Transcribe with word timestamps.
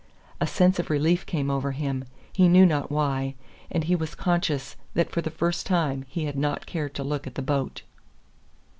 A 0.39 0.47
sense 0.47 0.79
of 0.79 0.89
relief 0.89 1.27
came 1.27 1.51
over 1.51 1.73
him, 1.73 2.05
he 2.33 2.47
knew 2.47 2.65
not 2.65 2.89
why, 2.89 3.35
and 3.69 3.83
he 3.83 3.95
was 3.95 4.15
conscious 4.15 4.75
that 4.95 5.11
for 5.11 5.21
the 5.21 5.29
first 5.29 5.67
time 5.67 6.05
he 6.07 6.25
had 6.25 6.39
not 6.39 6.65
cared 6.65 6.95
to 6.95 7.03
look 7.03 7.27
at 7.27 7.35
the 7.35 7.41
boat. 7.43 7.83